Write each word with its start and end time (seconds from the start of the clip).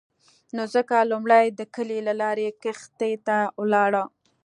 نو 0.55 0.63
ځکه 0.73 0.95
لومړی 1.11 1.45
د 1.59 1.61
کلي 1.75 1.99
له 2.07 2.13
لارې 2.21 2.47
کښتۍ 2.61 3.13
ته 3.27 3.37
ولاړو. 3.61 4.03